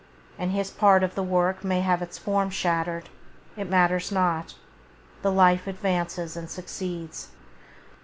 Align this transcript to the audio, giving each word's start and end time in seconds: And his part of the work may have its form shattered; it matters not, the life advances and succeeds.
And 0.39 0.49
his 0.49 0.71
part 0.71 1.03
of 1.03 1.13
the 1.13 1.21
work 1.21 1.63
may 1.63 1.81
have 1.81 2.01
its 2.01 2.17
form 2.17 2.49
shattered; 2.49 3.07
it 3.55 3.69
matters 3.69 4.11
not, 4.11 4.55
the 5.21 5.31
life 5.31 5.67
advances 5.67 6.35
and 6.35 6.49
succeeds. 6.49 7.27